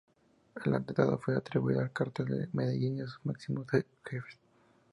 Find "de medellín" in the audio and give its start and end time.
2.25-2.97